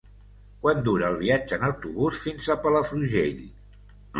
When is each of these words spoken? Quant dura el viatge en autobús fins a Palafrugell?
Quant 0.63 0.79
dura 0.87 1.09
el 1.13 1.17
viatge 1.19 1.59
en 1.61 1.67
autobús 1.67 2.23
fins 2.25 2.51
a 2.55 2.59
Palafrugell? 2.65 3.45